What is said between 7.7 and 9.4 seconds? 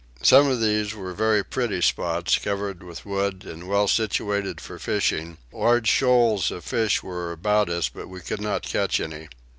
but we could not catch any.